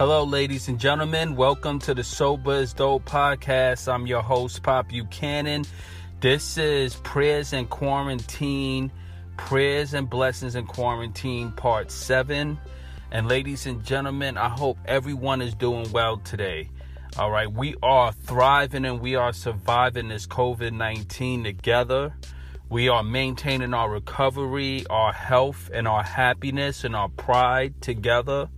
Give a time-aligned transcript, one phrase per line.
[0.00, 1.36] Hello, ladies and gentlemen.
[1.36, 3.86] Welcome to the Sober is Dope podcast.
[3.86, 5.66] I'm your host, Pop Buchanan.
[6.20, 8.90] This is Prayers and Quarantine,
[9.36, 12.58] Prayers and Blessings in Quarantine, Part 7.
[13.10, 16.70] And, ladies and gentlemen, I hope everyone is doing well today.
[17.18, 22.14] All right, we are thriving and we are surviving this COVID 19 together.
[22.70, 28.48] We are maintaining our recovery, our health, and our happiness and our pride together.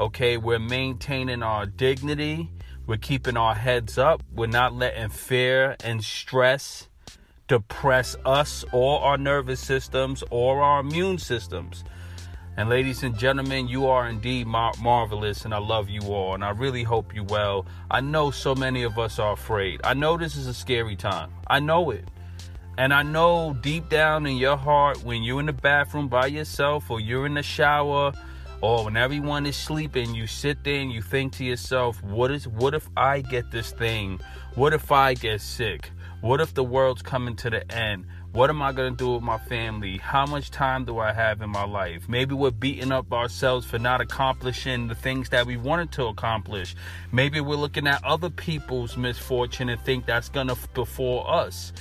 [0.00, 2.50] Okay, we're maintaining our dignity.
[2.86, 4.22] We're keeping our heads up.
[4.34, 6.88] We're not letting fear and stress
[7.48, 11.84] depress us or our nervous systems or our immune systems.
[12.56, 16.42] And ladies and gentlemen, you are indeed mar- marvelous, and I love you all, and
[16.42, 17.66] I really hope you well.
[17.90, 19.82] I know so many of us are afraid.
[19.84, 21.30] I know this is a scary time.
[21.46, 22.08] I know it.
[22.78, 26.90] And I know deep down in your heart, when you're in the bathroom by yourself,
[26.90, 28.14] or you're in the shower,
[28.62, 32.46] or when everyone is sleeping, you sit there and you think to yourself, what is
[32.46, 34.20] what if I get this thing?
[34.54, 35.90] What if I get sick?
[36.20, 38.04] What if the world's coming to the end?
[38.32, 39.96] What am I going to do with my family?
[39.96, 42.08] How much time do I have in my life?
[42.08, 46.76] Maybe we're beating up ourselves for not accomplishing the things that we wanted to accomplish.
[47.10, 51.72] Maybe we're looking at other people's misfortune and think that's going to befall us.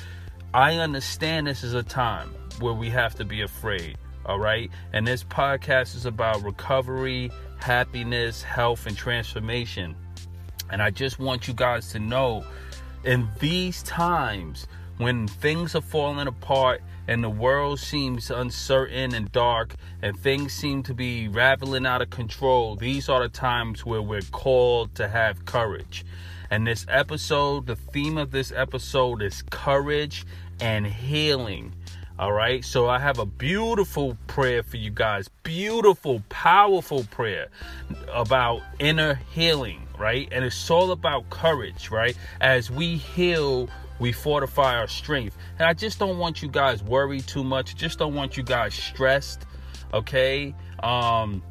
[0.53, 4.69] I understand this is a time where we have to be afraid, all right?
[4.93, 9.95] And this podcast is about recovery, happiness, health, and transformation.
[10.71, 12.45] And I just want you guys to know
[13.03, 14.67] in these times,
[14.97, 20.83] when things are falling apart and the world seems uncertain and dark and things seem
[20.83, 25.45] to be raveling out of control, these are the times where we're called to have
[25.45, 26.05] courage.
[26.51, 30.25] And this episode, the theme of this episode is courage
[30.59, 31.73] and healing.
[32.19, 35.29] All right, so I have a beautiful prayer for you guys.
[35.43, 37.47] Beautiful, powerful prayer
[38.13, 40.27] about inner healing, right?
[40.29, 42.17] And it's all about courage, right?
[42.41, 45.37] As we heal we fortify our strength.
[45.59, 47.75] And I just don't want you guys worried too much.
[47.75, 49.45] Just don't want you guys stressed.
[49.93, 50.53] Okay.
[50.81, 51.43] Um,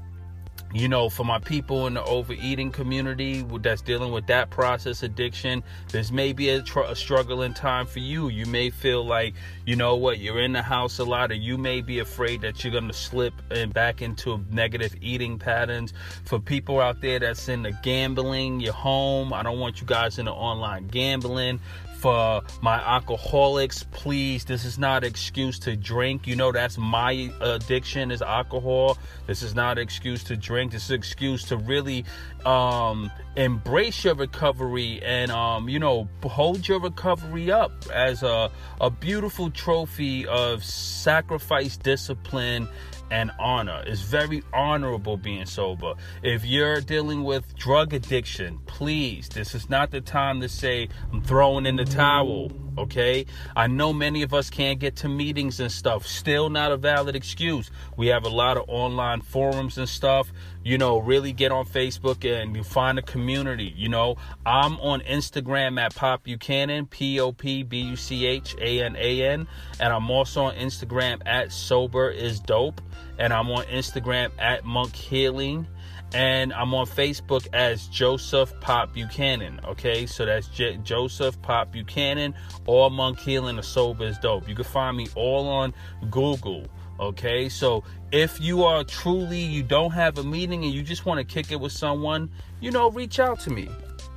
[0.75, 5.63] you know, for my people in the overeating community that's dealing with that process addiction,
[5.91, 8.29] this may be a, tr- a, struggling time for you.
[8.29, 9.35] You may feel like,
[9.65, 12.63] you know what, you're in the house a lot, and you may be afraid that
[12.63, 15.95] you're going to slip and back into negative eating patterns.
[16.25, 20.19] For people out there that's in the gambling, your home, I don't want you guys
[20.19, 21.61] in the online gambling
[21.99, 26.27] for my alcoholics please this is not excuse to drink.
[26.27, 28.99] You know that's my addiction is alcohol.
[29.27, 30.73] This is not excuse to drink.
[30.73, 32.05] This is excuse to really
[32.45, 38.91] um, embrace your recovery and um, you know hold your recovery up as a, a
[38.91, 42.69] beautiful trophy of sacrifice discipline
[43.11, 43.83] and honor.
[43.87, 45.95] It's very honorable being sober.
[46.23, 51.23] If you're dealing with drug addiction, please, this is not the time to say, I'm
[51.23, 53.27] throwing in the towel, okay?
[53.57, 56.07] I know many of us can't get to meetings and stuff.
[56.07, 57.71] Still not a valid excuse.
[57.97, 60.33] We have a lot of online forums and stuff.
[60.65, 63.73] You know, really get on Facebook and you find a community.
[63.77, 68.55] You know, I'm on Instagram at Pop Buchanan, P O P B U C H
[68.61, 69.47] A N A N,
[69.81, 72.81] and I'm also on Instagram at Sober is Dope
[73.19, 75.67] and I'm on Instagram at Monk Healing,
[76.15, 79.61] and I'm on Facebook as Joseph Pop Buchanan.
[79.65, 82.35] Okay, so that's J- Joseph Pop Buchanan
[82.67, 83.57] or Monk Healing.
[83.57, 84.49] The sober is dope.
[84.49, 85.75] You can find me all on
[86.11, 86.67] Google.
[87.01, 91.19] Okay, so if you are truly you don't have a meeting and you just want
[91.19, 92.31] to kick it with someone,
[92.61, 93.69] you know, reach out to me.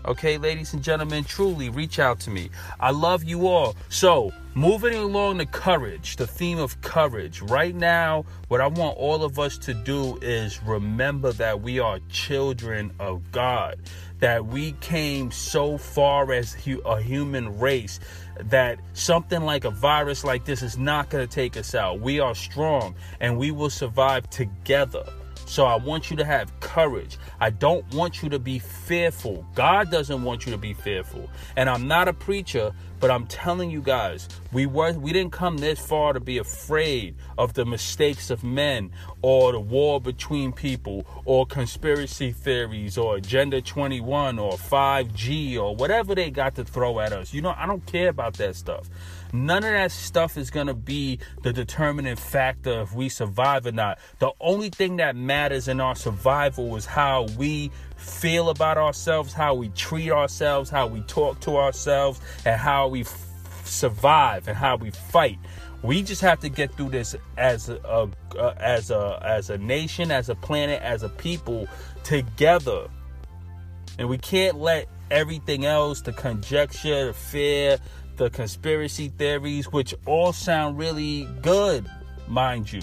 [0.05, 2.49] Okay, ladies and gentlemen, truly reach out to me.
[2.79, 3.75] I love you all.
[3.89, 7.41] So, moving along to courage, the theme of courage.
[7.41, 11.99] Right now, what I want all of us to do is remember that we are
[12.09, 13.79] children of God,
[14.19, 17.99] that we came so far as a human race
[18.39, 21.99] that something like a virus like this is not going to take us out.
[22.01, 25.05] We are strong and we will survive together.
[25.45, 27.17] So I want you to have courage.
[27.39, 29.45] I don't want you to be fearful.
[29.53, 31.29] God doesn't want you to be fearful.
[31.57, 32.71] And I'm not a preacher,
[33.01, 37.15] but I'm telling you guys, we were we didn't come this far to be afraid
[37.37, 38.91] of the mistakes of men
[39.23, 46.13] or the war between people or conspiracy theories or agenda 21 or 5G or whatever
[46.13, 47.33] they got to throw at us.
[47.33, 48.87] You know, I don't care about that stuff.
[49.33, 53.71] None of that stuff is going to be the determining factor if we survive or
[53.71, 53.97] not.
[54.19, 57.71] The only thing that matters in our survival is how we
[58.01, 63.01] feel about ourselves, how we treat ourselves, how we talk to ourselves, and how we
[63.01, 63.27] f-
[63.63, 65.37] survive and how we fight.
[65.83, 70.11] We just have to get through this as a, a, as a as a nation,
[70.11, 71.67] as a planet, as a people
[72.03, 72.87] together.
[73.97, 77.77] And we can't let everything else, the conjecture, the fear,
[78.17, 81.89] the conspiracy theories, which all sound really good,
[82.27, 82.81] mind you.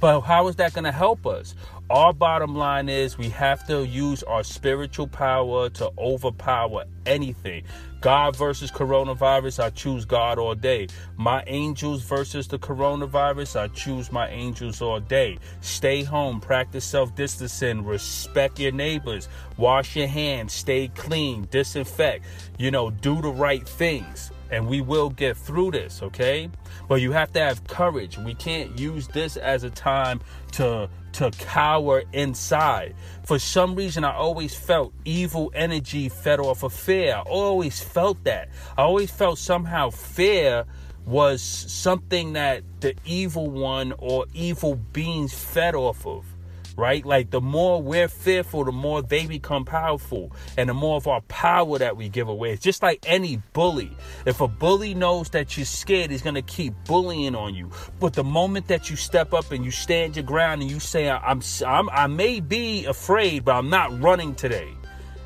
[0.00, 1.54] But how is that going to help us?
[1.90, 7.64] Our bottom line is we have to use our spiritual power to overpower anything.
[8.00, 10.86] God versus coronavirus, I choose God all day.
[11.16, 15.38] My angels versus the coronavirus, I choose my angels all day.
[15.62, 22.24] Stay home, practice self distancing, respect your neighbors, wash your hands, stay clean, disinfect,
[22.56, 26.50] you know, do the right things and we will get through this, okay?
[26.88, 28.18] But you have to have courage.
[28.18, 30.20] We can't use this as a time
[30.52, 32.94] to to cower inside.
[33.24, 37.16] For some reason I always felt evil energy fed off of fear.
[37.16, 38.48] I always felt that.
[38.78, 40.66] I always felt somehow fear
[41.06, 46.24] was something that the evil one or evil beings fed off of
[46.80, 47.04] right?
[47.04, 51.20] Like the more we're fearful, the more they become powerful, and the more of our
[51.22, 52.52] power that we give away.
[52.52, 53.96] It's just like any bully.
[54.26, 57.70] If a bully knows that you're scared, he's gonna keep bullying on you.
[58.00, 61.08] But the moment that you step up and you stand your ground and you say,
[61.08, 64.72] "I'm, I'm I may be afraid, but I'm not running today,"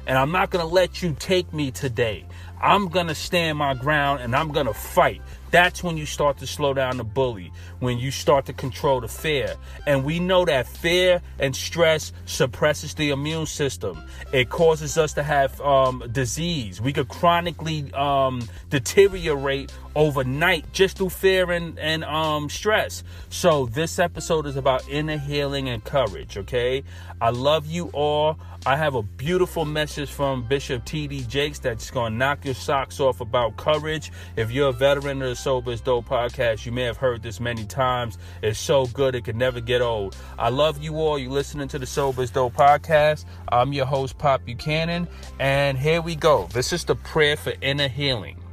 [0.06, 2.26] and I'm not gonna let you take me today.
[2.60, 5.20] I'm gonna stand my ground and I'm gonna fight.
[5.54, 9.06] That's when you start to slow down the bully, when you start to control the
[9.06, 9.54] fear.
[9.86, 14.02] And we know that fear and stress suppresses the immune system.
[14.32, 16.80] It causes us to have um, disease.
[16.80, 23.04] We could chronically um, deteriorate overnight just through fear and, and um, stress.
[23.28, 26.84] So, this episode is about inner healing and courage, okay?
[27.20, 28.38] I love you all.
[28.66, 31.24] I have a beautiful message from Bishop T.D.
[31.24, 34.10] Jakes that's going to knock your socks off about courage.
[34.36, 37.40] If you're a veteran of the Sober is Dope podcast, you may have heard this
[37.40, 38.16] many times.
[38.42, 40.16] It's so good, it can never get old.
[40.38, 41.18] I love you all.
[41.18, 43.26] You're listening to the Sober is Dope podcast.
[43.48, 45.08] I'm your host, Pop Buchanan,
[45.38, 46.48] and here we go.
[46.52, 48.43] This is the prayer for inner healing.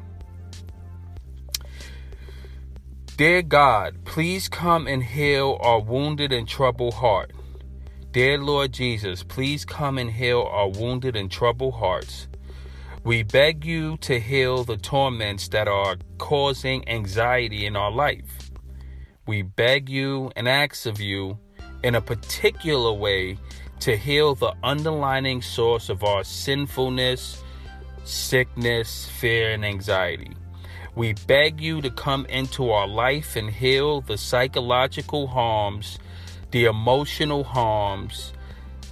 [3.21, 7.31] Dear God, please come and heal our wounded and troubled heart.
[8.11, 12.27] Dear Lord Jesus, please come and heal our wounded and troubled hearts.
[13.03, 18.49] We beg you to heal the torments that are causing anxiety in our life.
[19.27, 21.37] We beg you and ask of you,
[21.83, 23.37] in a particular way,
[23.81, 27.43] to heal the underlying source of our sinfulness,
[28.03, 30.35] sickness, fear, and anxiety.
[30.95, 35.99] We beg you to come into our life and heal the psychological harms
[36.51, 38.33] the emotional harms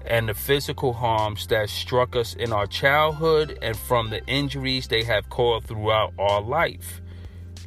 [0.06, 5.04] and the physical harms that struck us in our childhood and from the injuries they
[5.04, 7.01] have caused throughout our life.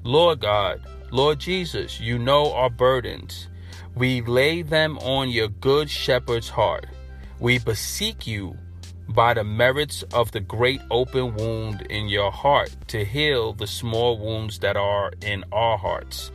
[0.02, 0.80] Lord God,
[1.10, 3.48] Lord Jesus, you know our burdens.
[3.94, 6.86] We lay them on your good shepherd's heart.
[7.38, 8.56] We beseech you
[9.14, 14.18] by the merits of the great open wound in your heart to heal the small
[14.18, 16.30] wounds that are in our hearts.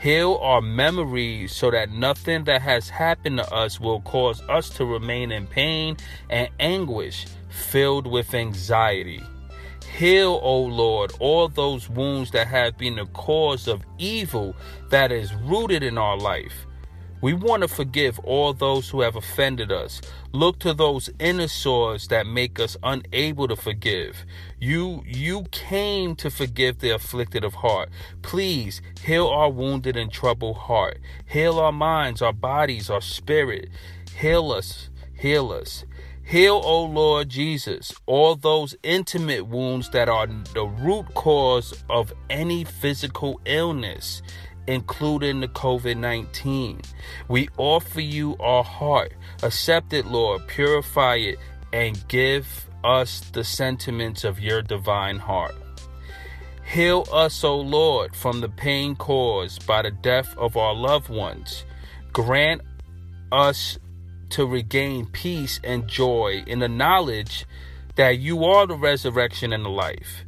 [0.00, 4.84] Heal our memories so that nothing that has happened to us will cause us to
[4.84, 5.96] remain in pain
[6.28, 9.22] and anguish, filled with anxiety.
[9.96, 14.56] Heal, O Lord, all those wounds that have been the cause of evil
[14.90, 16.66] that is rooted in our life.
[17.22, 20.00] We want to forgive all those who have offended us.
[20.32, 24.26] Look to those inner sores that make us unable to forgive.
[24.58, 27.90] You you came to forgive the afflicted of heart.
[28.22, 30.98] Please heal our wounded and troubled heart.
[31.26, 33.68] Heal our minds, our bodies, our spirit.
[34.18, 34.90] Heal us.
[35.14, 35.84] Heal us.
[36.24, 42.64] Heal, O Lord Jesus, all those intimate wounds that are the root cause of any
[42.64, 44.22] physical illness
[44.66, 46.80] including the COVID 19.
[47.28, 49.12] We offer you our heart.
[49.42, 51.38] Accept it, Lord, purify it,
[51.72, 55.54] and give us the sentiments of your divine heart.
[56.64, 61.64] Heal us, O Lord, from the pain caused by the death of our loved ones.
[62.12, 62.62] Grant
[63.30, 63.78] us
[64.30, 67.44] to regain peace and joy in the knowledge
[67.96, 70.24] that you are the resurrection and the life.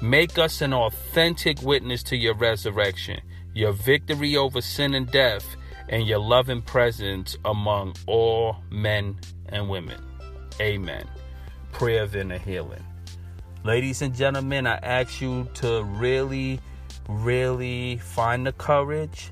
[0.00, 3.20] Make us an authentic witness to your resurrection
[3.54, 5.56] your victory over sin and death,
[5.88, 9.18] and your loving presence among all men
[9.48, 10.00] and women.
[10.60, 11.04] Amen.
[11.72, 12.84] Prayer of inner healing.
[13.64, 16.60] Ladies and gentlemen, I ask you to really,
[17.08, 19.30] really find the courage.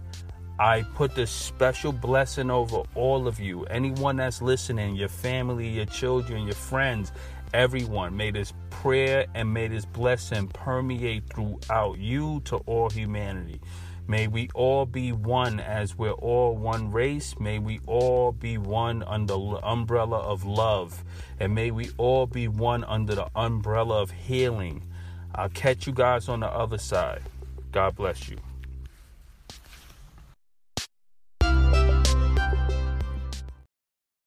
[0.59, 3.65] I put this special blessing over all of you.
[3.65, 7.13] Anyone that's listening, your family, your children, your friends,
[7.55, 8.17] everyone.
[8.17, 13.61] May this prayer and may this blessing permeate throughout you to all humanity.
[14.11, 17.39] May we all be one as we're all one race.
[17.39, 21.05] May we all be one under the umbrella of love.
[21.39, 24.83] And may we all be one under the umbrella of healing.
[25.33, 27.23] I'll catch you guys on the other side.
[27.71, 28.39] God bless you.